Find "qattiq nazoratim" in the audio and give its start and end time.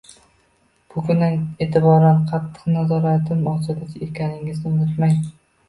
2.33-3.47